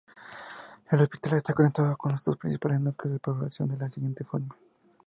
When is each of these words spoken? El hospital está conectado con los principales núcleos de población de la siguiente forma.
El 0.89 0.99
hospital 0.99 1.35
está 1.37 1.53
conectado 1.53 1.95
con 1.95 2.11
los 2.13 2.23
principales 2.35 2.79
núcleos 2.81 3.13
de 3.13 3.19
población 3.19 3.69
de 3.69 3.77
la 3.77 3.87
siguiente 3.87 4.23
forma. 4.23 4.55